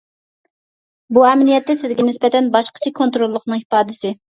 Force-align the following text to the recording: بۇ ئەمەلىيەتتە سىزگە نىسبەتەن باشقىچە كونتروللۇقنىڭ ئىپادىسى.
بۇ 1.19 1.27
ئەمەلىيەتتە 1.29 1.77
سىزگە 1.85 2.09
نىسبەتەن 2.09 2.51
باشقىچە 2.59 2.97
كونتروللۇقنىڭ 3.03 3.67
ئىپادىسى. 3.67 4.19